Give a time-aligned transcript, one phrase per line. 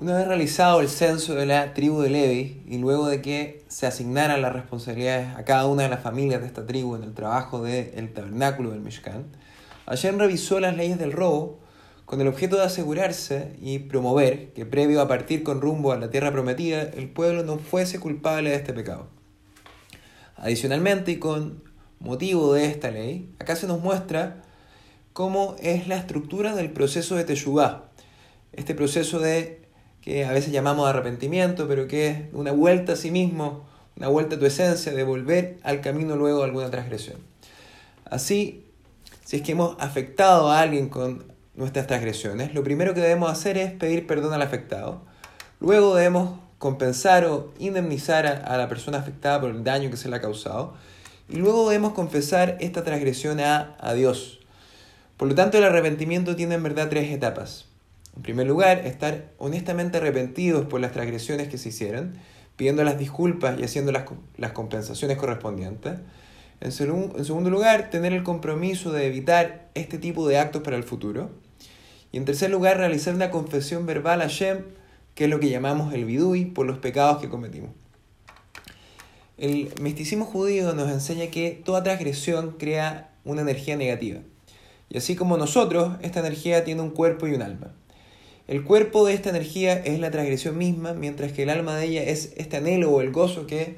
[0.00, 3.84] Una vez realizado el censo de la tribu de Levi y luego de que se
[3.84, 7.62] asignaran las responsabilidades a cada una de las familias de esta tribu en el trabajo
[7.62, 9.26] del tabernáculo del Mishkan,
[9.86, 11.58] Hashem revisó las leyes del robo
[12.04, 16.10] con el objeto de asegurarse y promover que previo a partir con rumbo a la
[16.10, 19.08] tierra prometida el pueblo no fuese culpable de este pecado.
[20.36, 21.64] Adicionalmente y con
[21.98, 24.44] motivo de esta ley, acá se nos muestra
[25.12, 27.90] cómo es la estructura del proceso de Teshuvah,
[28.52, 29.66] este proceso de
[30.24, 34.38] a veces llamamos arrepentimiento, pero que es una vuelta a sí mismo, una vuelta a
[34.38, 37.18] tu esencia, de volver al camino luego de alguna transgresión.
[38.04, 38.64] Así,
[39.24, 41.24] si es que hemos afectado a alguien con
[41.54, 45.02] nuestras transgresiones, lo primero que debemos hacer es pedir perdón al afectado.
[45.60, 50.16] Luego debemos compensar o indemnizar a, la persona afectada por el daño que se le
[50.16, 50.74] ha causado.
[51.28, 54.40] Y luego debemos confesar esta transgresión a, a Dios.
[55.16, 57.66] Por lo tanto, el arrepentimiento tiene en verdad tres etapas.
[58.28, 62.12] Primer lugar, estar honestamente arrepentidos por las transgresiones que se hicieron,
[62.56, 64.04] pidiendo las disculpas y haciendo las,
[64.36, 65.94] las compensaciones correspondientes.
[66.60, 70.82] En, en segundo lugar, tener el compromiso de evitar este tipo de actos para el
[70.82, 71.30] futuro.
[72.12, 74.58] Y en tercer lugar, realizar una confesión verbal a Shem,
[75.14, 77.70] que es lo que llamamos el vidui, por los pecados que cometimos.
[79.38, 84.20] El misticismo judío nos enseña que toda transgresión crea una energía negativa.
[84.90, 87.72] Y así como nosotros, esta energía tiene un cuerpo y un alma.
[88.48, 92.02] El cuerpo de esta energía es la transgresión misma, mientras que el alma de ella
[92.04, 93.76] es este anhelo o el gozo que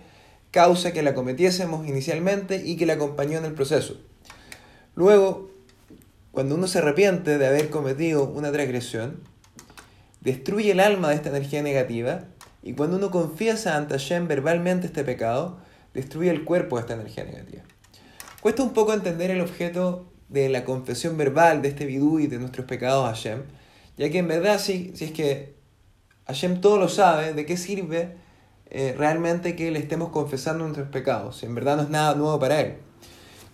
[0.53, 4.01] causa que la cometiésemos inicialmente y que la acompañó en el proceso.
[4.95, 5.51] Luego,
[6.31, 9.21] cuando uno se arrepiente de haber cometido una transgresión,
[10.21, 12.27] destruye el alma de esta energía negativa
[12.63, 15.59] y cuando uno confiesa ante Hashem verbalmente este pecado,
[15.95, 17.65] destruye el cuerpo de esta energía negativa.
[18.41, 22.39] Cuesta un poco entender el objeto de la confesión verbal de este vidú y de
[22.39, 23.43] nuestros pecados a Hashem,
[23.97, 25.55] ya que en verdad, si, si es que
[26.27, 28.17] Hashem todo lo sabe, ¿de qué sirve
[28.71, 31.39] eh, realmente que le estemos confesando nuestros pecados?
[31.39, 32.75] Si en verdad no es nada nuevo para Él.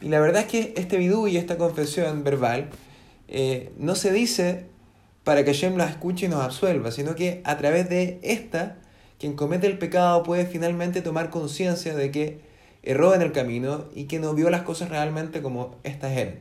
[0.01, 2.69] Y la verdad es que este vidú y esta confesión verbal
[3.29, 4.67] eh, no se dice
[5.25, 8.77] para que Hashem la escuche y nos absuelva, sino que a través de esta,
[9.19, 12.41] quien comete el pecado puede finalmente tomar conciencia de que
[12.83, 16.41] erró en el camino y que no vio las cosas realmente como estas eran.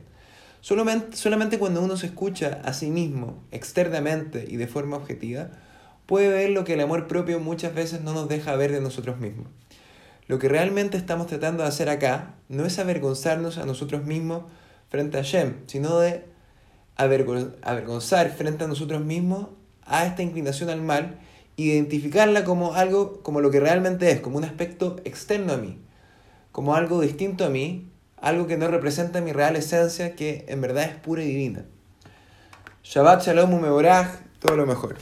[0.66, 5.50] Solamente, cuando uno se escucha a sí mismo externamente y de forma objetiva,
[6.06, 9.20] puede ver lo que el amor propio muchas veces no nos deja ver de nosotros
[9.20, 9.46] mismos.
[10.26, 14.42] Lo que realmente estamos tratando de hacer acá no es avergonzarnos a nosotros mismos
[14.88, 16.24] frente a Shem, sino de
[16.96, 19.46] avergonzar frente a nosotros mismos
[19.84, 21.20] a esta inclinación al mal,
[21.54, 25.78] identificarla como algo, como lo que realmente es, como un aspecto externo a mí,
[26.50, 27.88] como algo distinto a mí
[28.26, 31.64] algo que no representa mi real esencia, que en verdad es pura y divina.
[32.82, 34.08] Shabbat Shalom Umeboraj,
[34.40, 34.96] todo lo mejor.